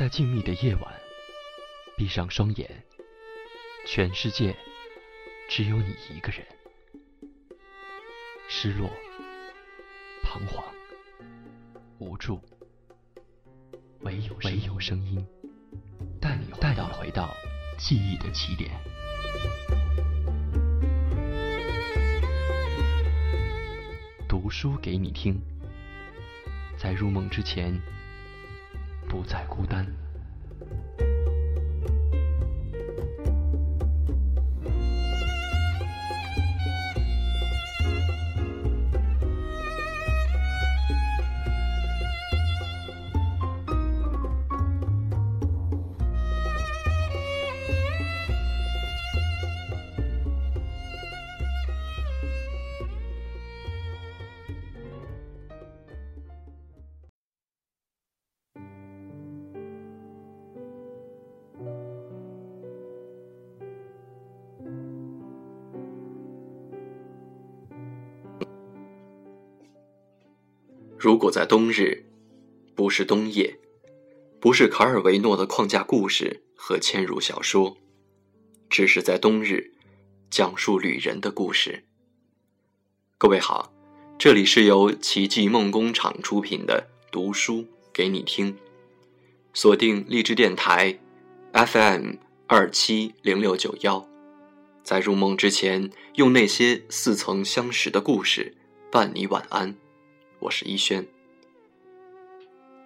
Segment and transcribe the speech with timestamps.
[0.00, 0.94] 在静谧的夜晚，
[1.94, 2.70] 闭上双眼，
[3.86, 4.56] 全世界
[5.46, 6.42] 只有你一个人。
[8.48, 8.88] 失落、
[10.22, 10.64] 彷徨、
[11.98, 12.40] 无助，
[14.00, 15.22] 唯有唯有声音
[16.18, 17.28] 带你带你回到
[17.76, 18.70] 记忆的起点。
[24.26, 25.38] 读书给你听，
[26.78, 27.78] 在入梦之前，
[29.10, 29.84] 不再孤单。
[71.02, 72.04] 如果在冬日，
[72.74, 73.58] 不是冬夜，
[74.38, 77.78] 不是卡尔维诺的框架故事和嵌入小说，
[78.68, 79.72] 只是在冬日
[80.28, 81.84] 讲述旅人的故事。
[83.16, 83.72] 各位好，
[84.18, 87.64] 这里是由奇迹梦工厂出品的读书
[87.94, 88.54] 给你听，
[89.54, 90.98] 锁定荔枝电台
[91.54, 94.06] FM 二七零六九幺，
[94.84, 98.54] 在入梦之前，用那些似曾相识的故事
[98.92, 99.74] 伴你晚安。
[100.40, 101.06] 我是一轩。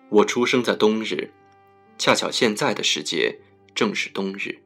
[0.08, 1.30] 我出生在冬日，
[1.98, 3.38] 恰巧现在的世界
[3.74, 4.60] 正是冬日。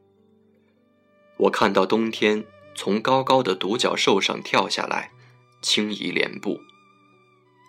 [1.37, 2.43] 我看到冬天
[2.75, 5.11] 从高高的独角兽上跳下来，
[5.61, 6.59] 轻移莲步。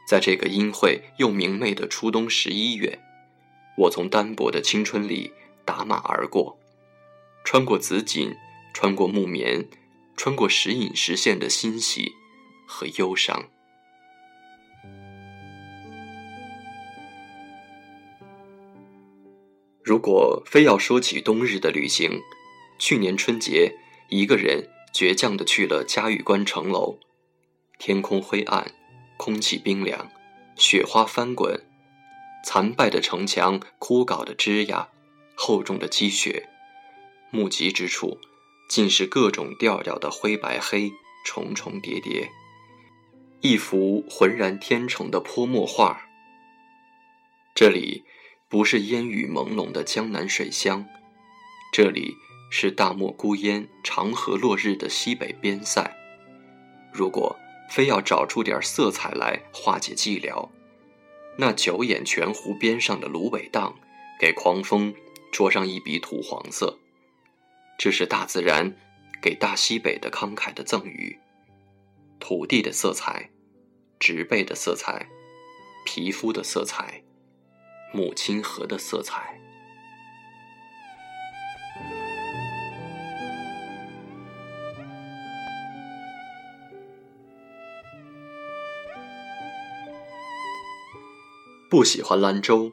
[0.09, 2.99] 在这个阴晦又明媚的初冬十一月，
[3.77, 5.33] 我从单薄的青春里
[5.65, 6.59] 打马而过，
[7.44, 8.34] 穿过紫锦，
[8.73, 9.69] 穿过木棉，
[10.17, 12.12] 穿过时隐时现的欣喜
[12.67, 13.50] 和忧伤。
[19.91, 22.23] 如果非要说起冬日的旅行，
[22.78, 23.77] 去年春节，
[24.09, 27.01] 一个人倔强地去了嘉峪关城楼。
[27.77, 28.71] 天空灰暗，
[29.17, 30.09] 空气冰凉，
[30.55, 31.61] 雪花翻滚，
[32.45, 34.87] 残败的城墙，枯槁的枝桠，
[35.34, 36.49] 厚重的积雪，
[37.33, 38.21] 目及之处，
[38.69, 40.93] 尽是各种调调的灰白黑，
[41.27, 42.31] 重重叠叠，
[43.41, 46.00] 一幅浑然天成的泼墨画。
[47.56, 48.05] 这里。
[48.50, 50.84] 不是烟雨朦胧的江南水乡，
[51.72, 52.16] 这里
[52.50, 55.97] 是大漠孤烟、长河落日的西北边塞。
[56.93, 57.38] 如果
[57.71, 60.49] 非要找出点色彩来化解寂寥，
[61.37, 63.72] 那九眼泉湖边上的芦苇荡，
[64.19, 64.93] 给狂风
[65.31, 66.77] 着上一笔土黄色。
[67.78, 68.77] 这是大自然
[69.22, 71.17] 给大西北的慷慨的赠予，
[72.19, 73.31] 土地的色彩，
[74.00, 75.06] 植被的色彩，
[75.87, 77.05] 皮肤的色彩。
[77.93, 79.37] 母亲河的色彩，
[91.69, 92.71] 不喜欢兰州，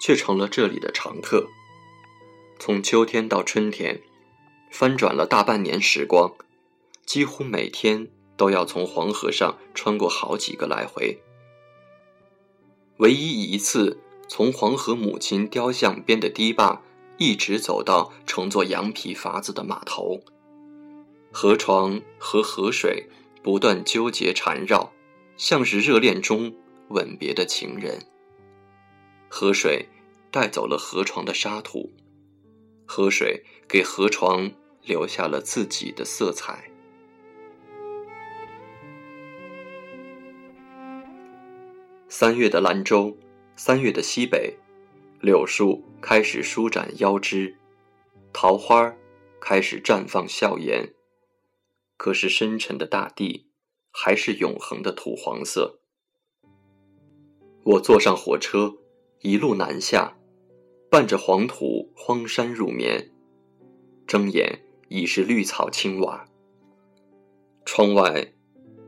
[0.00, 1.48] 却成了这里的常客。
[2.60, 4.00] 从秋天到春天，
[4.70, 6.32] 翻转了大半年时光，
[7.04, 11.20] 几乎每天都要从黄河上穿过好几个来回，
[12.98, 14.00] 唯一一次。
[14.28, 16.82] 从黄河母亲雕像边的堤坝，
[17.18, 20.20] 一直走到乘坐羊皮筏子的码头。
[21.30, 23.08] 河床和河水
[23.42, 24.92] 不断纠结缠绕，
[25.36, 26.54] 像是热恋中
[26.88, 27.98] 吻别的情人。
[29.28, 29.88] 河水
[30.30, 31.92] 带走了河床的沙土，
[32.86, 34.50] 河水给河床
[34.82, 36.70] 留下了自己的色彩。
[42.08, 43.16] 三月的兰州。
[43.56, 44.56] 三月的西北，
[45.20, 47.56] 柳树开始舒展腰枝，
[48.32, 48.92] 桃花
[49.40, 50.92] 开始绽放笑颜。
[51.96, 53.46] 可是深沉的大地
[53.92, 55.78] 还是永恒的土黄色。
[57.62, 58.74] 我坐上火车，
[59.20, 60.16] 一路南下，
[60.90, 63.12] 伴着黄土荒山入眠。
[64.06, 66.26] 睁眼已是绿草青瓦。
[67.64, 68.32] 窗外，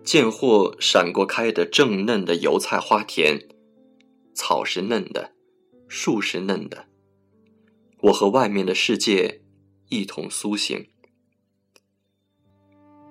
[0.02, 3.40] 见或闪过开的正嫩的油菜花田。
[4.36, 5.32] 草是嫩的，
[5.88, 6.84] 树是嫩的。
[8.02, 9.40] 我和外面的世界
[9.88, 10.86] 一同苏醒。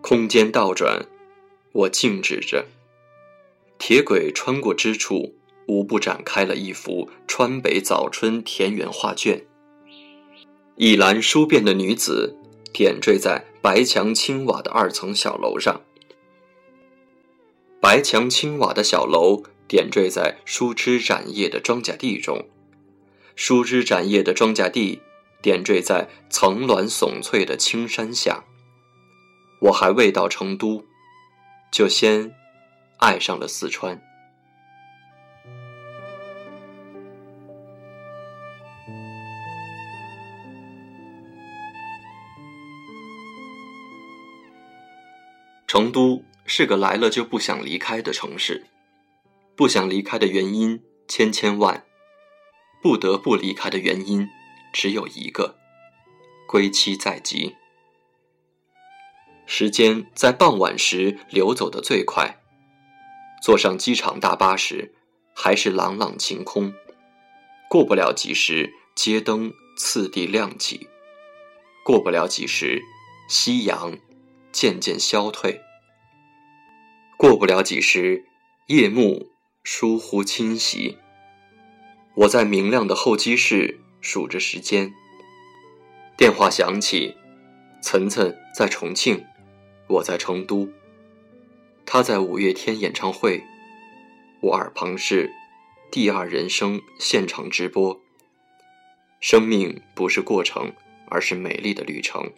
[0.02, 1.08] 空间倒转，
[1.74, 2.68] 我静止着。
[3.80, 5.36] 铁轨穿过之处，
[5.68, 9.44] 无不展开了一幅川北早春田园画卷。
[10.76, 12.38] 一篮书便的女子，
[12.72, 15.82] 点缀在白墙青瓦的二层小楼上。
[17.82, 22.48] 白墙青瓦的小楼点缀在疏枝展叶的庄稼地中，
[23.36, 25.02] 疏枝展叶的庄稼地
[25.42, 28.44] 点缀在层峦耸翠的青山下。
[29.62, 30.86] 我还未到成都，
[31.72, 32.32] 就先
[32.98, 34.02] 爱上了四川。
[45.68, 48.66] 成都是个来了就不想离开的城市，
[49.56, 51.86] 不想离开的原因千千万，
[52.82, 54.28] 不得不离开的原因
[54.74, 55.56] 只有一个：
[56.46, 57.56] 归期在即。
[59.46, 62.42] 时间在傍晚时流走的最快，
[63.42, 64.94] 坐上机场大巴时，
[65.34, 66.74] 还是朗朗晴空。
[67.70, 70.90] 过不了几时，街灯次第亮起；
[71.86, 72.82] 过不了几时，
[73.30, 73.98] 夕阳
[74.52, 75.62] 渐渐消退；
[77.18, 78.26] 过不了几时，
[78.68, 79.32] 夜幕
[79.66, 81.00] 疏忽侵袭。
[82.14, 84.94] 我在明亮的候机室数着时间，
[86.16, 87.18] 电话响起，
[87.82, 89.26] 岑岑在重庆。
[89.88, 90.70] 我在成都，
[91.84, 93.44] 他在五月天演唱会，
[94.42, 95.28] 我耳旁是
[95.92, 98.00] 《第二人生》现场直播。
[99.20, 100.74] 生命不是过程，
[101.08, 102.32] 而是美丽的旅程。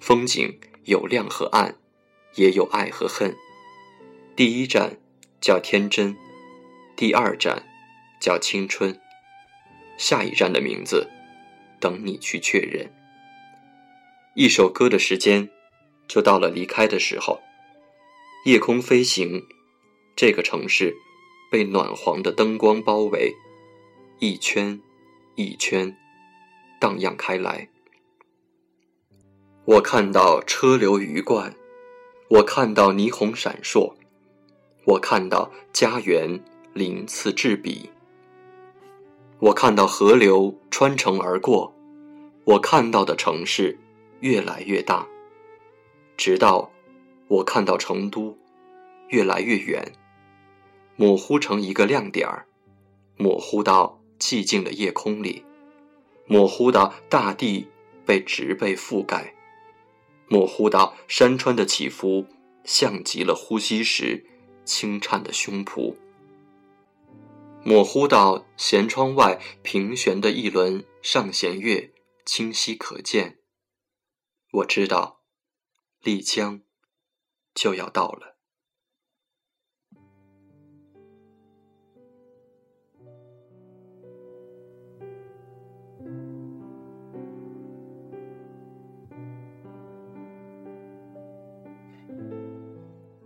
[0.00, 1.76] 风景有亮和暗，
[2.34, 3.36] 也有爱和恨。
[4.34, 4.98] 第一站
[5.40, 6.16] 叫天真，
[6.98, 7.62] 第二站
[8.20, 8.98] 叫青春，
[9.96, 11.08] 下一站的名字
[11.78, 12.92] 等你去确认。
[14.34, 15.48] 一首歌的时间。
[16.08, 17.38] 就到了离开的时候，
[18.46, 19.46] 夜空飞行，
[20.16, 20.96] 这个城市
[21.52, 23.34] 被暖黄的灯光包围，
[24.18, 24.80] 一圈
[25.36, 25.94] 一圈
[26.80, 27.68] 荡漾开来。
[29.66, 31.54] 我看到车流鱼贯，
[32.30, 33.94] 我看到霓虹闪烁，
[34.86, 36.42] 我看到家园
[36.78, 37.90] 鳞次栉比，
[39.40, 41.74] 我看到河流穿城而过，
[42.44, 43.76] 我看到的城市
[44.20, 45.04] 越来越大。
[46.16, 46.70] 直到
[47.26, 48.38] 我看到成都
[49.08, 49.90] 越来越远，
[50.94, 52.46] 模糊成一个亮点儿，
[53.16, 55.44] 模糊到寂静的夜空里，
[56.28, 57.66] 模糊到大地
[58.06, 59.34] 被植被覆盖，
[60.28, 62.24] 模糊到山川的起伏
[62.62, 64.24] 像极了呼吸时
[64.64, 65.96] 轻颤的胸脯，
[67.64, 71.92] 模糊到舷窗外平悬的一轮上弦月
[72.24, 73.38] 清晰可见。
[74.52, 75.18] 我知道。
[76.00, 76.62] 丽江
[77.52, 78.36] 就要到了。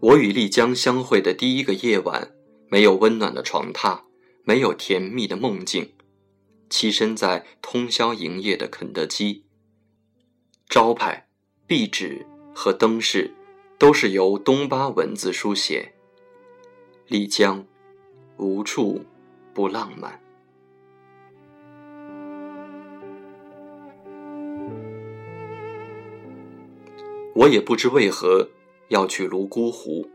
[0.00, 2.34] 我与丽江相会的第一个夜晚，
[2.68, 4.02] 没有温暖的床榻，
[4.44, 5.92] 没有甜蜜的梦境，
[6.68, 9.44] 栖身在通宵营业的肯德基，
[10.68, 11.28] 招牌、
[11.66, 12.26] 壁纸。
[12.54, 13.32] 和灯饰
[13.78, 15.94] 都是由东巴文字书写。
[17.08, 17.64] 丽江，
[18.36, 19.06] 无处
[19.54, 20.20] 不浪漫。
[27.34, 28.50] 我也不知为何
[28.88, 30.06] 要去泸沽湖，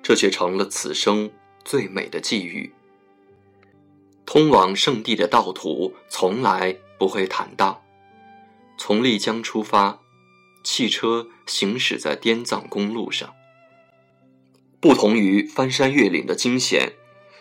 [0.00, 1.28] 这却成了此生
[1.64, 2.72] 最美的际遇。
[4.32, 7.82] 通往圣地的道途从来不会坦荡，
[8.78, 10.00] 从丽江出发。
[10.64, 13.34] 汽车行驶在滇藏公路上，
[14.80, 16.94] 不同于翻山越岭的惊险，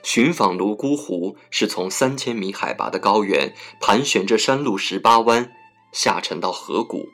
[0.03, 5.49] 寻访泸沽湖是从三千米海拔的高原盘旋着山路十八弯
[5.93, 7.07] 下沉到河谷，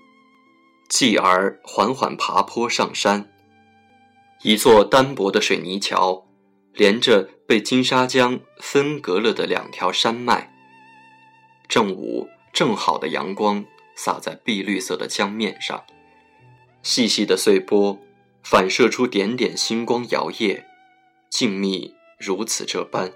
[0.89, 3.31] 继而缓缓爬坡上山。
[4.41, 6.25] 一座单薄的水泥桥，
[6.77, 10.53] 连着被金沙江分隔了的两条山脉。
[11.67, 13.65] 正午正好的阳光
[13.96, 15.84] 洒在碧绿色的江面上。
[16.84, 18.00] 细细的碎波，
[18.43, 20.63] 反射出点点星光摇曳，
[21.29, 23.12] 静谧如此这般，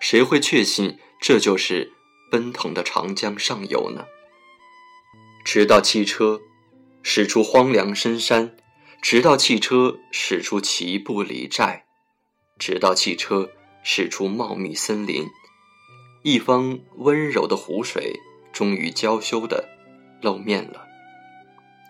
[0.00, 1.92] 谁会确信这就是
[2.30, 4.06] 奔腾的长江上游呢？
[5.44, 6.40] 直到汽车
[7.02, 8.56] 驶出荒凉深山，
[9.00, 11.84] 直到汽车驶出齐步离寨，
[12.58, 13.50] 直到汽车
[13.82, 15.26] 驶出茂密森林，
[16.22, 18.20] 一方温柔的湖水
[18.52, 19.68] 终于娇羞的
[20.20, 20.86] 露面了。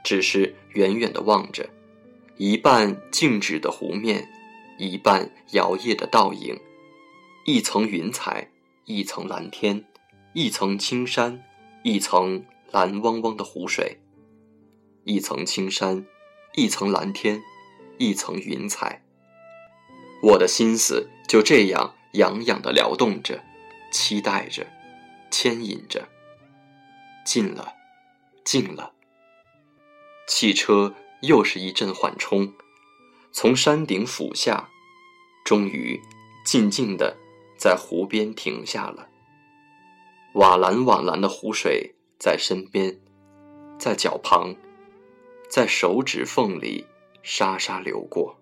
[0.05, 1.69] 只是远远的望着，
[2.37, 4.29] 一半静止的湖面，
[4.79, 6.59] 一半摇曳的倒影，
[7.45, 8.51] 一层云彩，
[8.85, 9.85] 一层蓝天，
[10.35, 11.43] 一层青山，
[11.83, 13.99] 一层蓝汪汪的湖水。
[15.05, 16.07] 一层青山，
[16.55, 17.43] 一层蓝天，
[17.99, 19.03] 一层云彩。
[20.21, 23.43] 我的心思就这样洋洋的撩动着，
[23.93, 24.67] 期待着，
[25.31, 26.09] 牵引着。
[27.25, 27.75] 近了，
[28.45, 28.93] 近了。
[30.27, 32.53] 汽车又是一阵缓冲，
[33.33, 34.69] 从山顶俯下，
[35.45, 36.01] 终于
[36.45, 37.17] 静静的
[37.59, 39.09] 在湖边停下了。
[40.35, 43.01] 瓦蓝瓦蓝的湖水在身边，
[43.79, 44.55] 在脚旁。
[45.51, 46.87] 在手指缝里
[47.23, 48.38] 沙沙流过。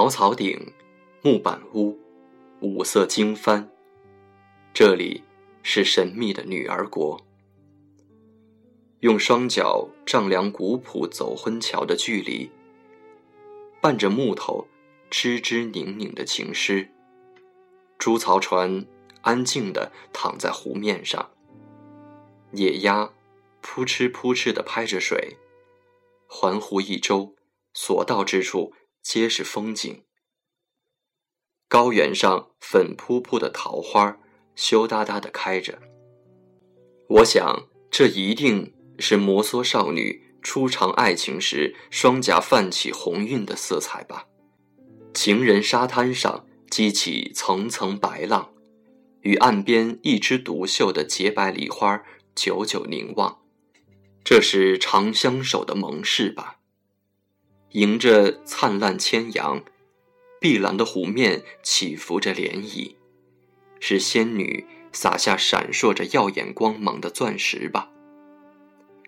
[0.00, 0.72] 茅草顶，
[1.20, 1.94] 木板屋，
[2.62, 3.68] 五色经幡。
[4.72, 5.22] 这里
[5.62, 7.20] 是神秘的女儿国。
[9.00, 12.50] 用双脚丈量古朴走婚桥的距离，
[13.82, 14.66] 伴着木头。
[15.10, 16.88] 吱吱拧拧的情诗，
[17.98, 18.86] 竹槽船
[19.20, 21.30] 安静地躺在湖面上。
[22.52, 23.12] 野鸭
[23.60, 25.36] 扑哧扑哧地拍着水，
[26.26, 27.34] 环湖一周，
[27.74, 30.04] 所到之处皆是风景。
[31.68, 34.18] 高原上粉扑扑的桃花
[34.54, 35.80] 羞答答地开着。
[37.08, 44.26] 我想，这一定是摩梭少女初尝爱情时双颊泛起红晕的色彩吧。
[45.12, 48.52] 情人沙滩上激起层层白浪，
[49.22, 52.00] 与岸边一枝独秀的洁白梨花
[52.34, 53.42] 久久凝望，
[54.22, 56.59] 这是长相守的盟誓吧？
[57.72, 59.62] 迎着灿烂千阳，
[60.40, 62.96] 碧蓝的湖面起伏着涟漪，
[63.78, 67.88] 是仙女洒下闪烁着耀眼光芒的钻石吧？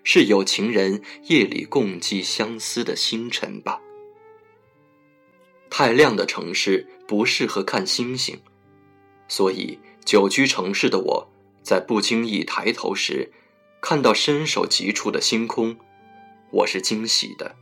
[0.05, 3.81] 是有情人夜里共寄相思的星辰吧？
[5.69, 8.39] 太亮的城市不适合看星星，
[9.27, 11.29] 所以久居城市的我，
[11.61, 13.29] 在不经意抬头时，
[13.81, 15.75] 看到伸手极处的星空，
[16.51, 17.57] 我是惊喜的，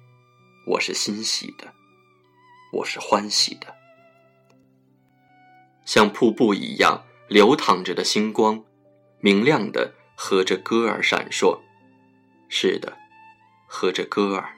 [0.64, 1.74] 我是欣喜的，
[2.72, 3.76] 我是欢喜的。
[5.86, 8.64] 像瀑布一样流淌着的星光，
[9.20, 11.60] 明亮的和着歌儿闪烁。
[12.48, 12.96] 是的，
[13.68, 14.56] 和着歌儿。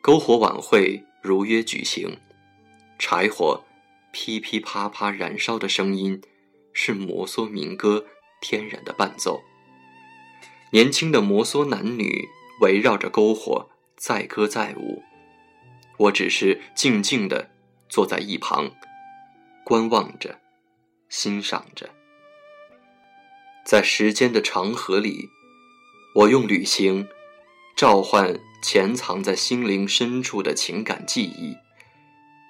[0.00, 2.20] 篝火晚会如约举行。
[2.96, 3.64] 柴火
[4.12, 6.22] 噼噼啪啪燃烧的声音，
[6.72, 8.06] 是摩梭民歌
[8.40, 9.42] 天然的伴奏。
[10.70, 12.28] 年轻的摩梭男女
[12.60, 13.68] 围绕着篝火
[14.06, 15.02] 载歌载舞，
[15.96, 17.48] 我只是静静地
[17.88, 18.70] 坐在一旁，
[19.64, 20.38] 观望着，
[21.08, 21.88] 欣赏着。
[23.64, 25.30] 在时间的长河里，
[26.16, 27.08] 我用旅行
[27.74, 31.56] 召唤潜藏在心灵深处的情感记忆。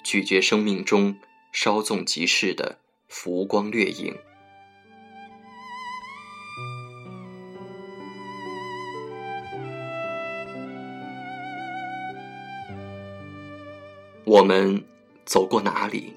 [0.03, 1.17] 咀嚼生命中
[1.53, 4.19] 稍纵即逝的浮光掠影。
[14.35, 14.85] 我们
[15.25, 16.13] 走过哪里？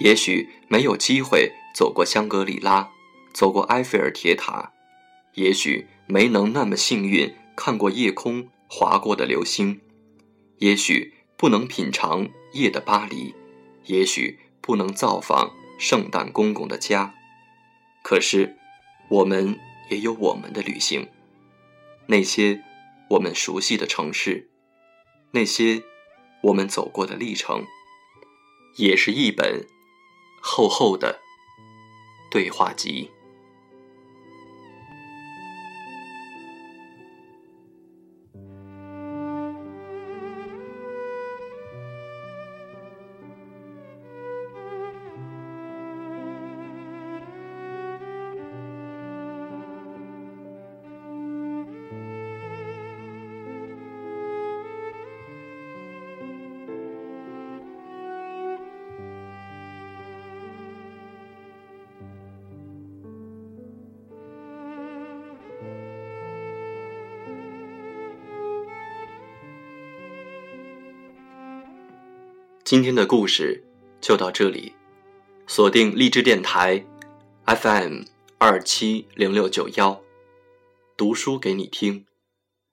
[0.00, 2.90] 也许没有机会走过香格里拉，
[3.32, 4.72] 走过埃菲尔铁塔；
[5.34, 9.78] 也许没能那么幸运看过夜空划过的流星；
[10.58, 12.28] 也许不能品尝。
[12.52, 13.32] 夜的巴黎，
[13.84, 17.14] 也许不能造访圣诞公公的家，
[18.02, 18.56] 可是，
[19.08, 19.56] 我们
[19.88, 21.06] 也有我们的旅行。
[22.06, 22.60] 那些
[23.10, 24.50] 我们熟悉的城市，
[25.30, 25.84] 那些
[26.42, 27.64] 我们走过的历程，
[28.76, 29.66] 也是一本
[30.40, 31.20] 厚厚的
[32.30, 33.10] 对话集。
[72.70, 73.64] 今天的故事
[74.00, 74.72] 就到这里
[75.48, 76.86] 锁定励志电台
[77.44, 78.04] fm
[78.38, 80.00] 二七零六九幺
[80.96, 82.06] 读书给你听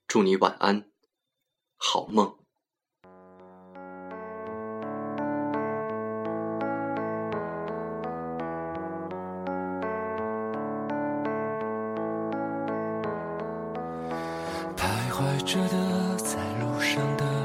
[0.08, 0.86] 祝你晚安
[1.77, 2.32] 好梦
[14.75, 17.37] 徘徊着的在路上的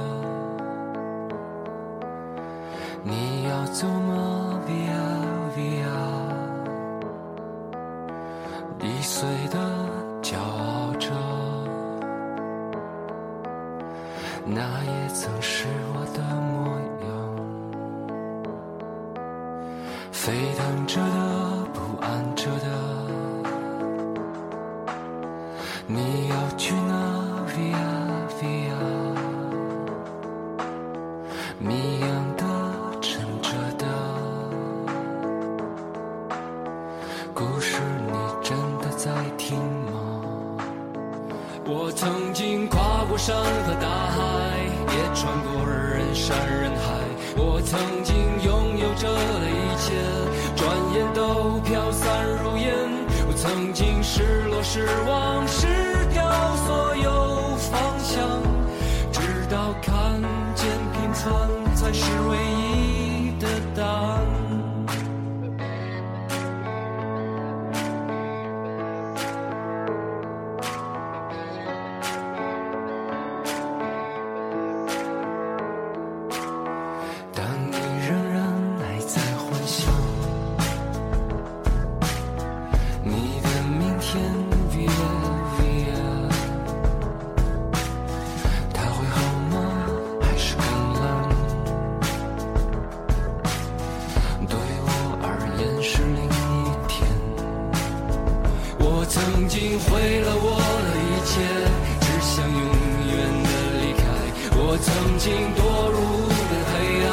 [104.82, 105.60] 曾经堕
[105.90, 105.98] 入
[106.28, 106.74] 的黑
[107.06, 107.10] 暗，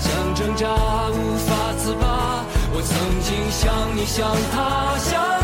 [0.00, 0.66] 想挣扎
[1.10, 2.44] 无法自拔。
[2.72, 2.92] 我曾
[3.22, 5.43] 经像你，像他，像。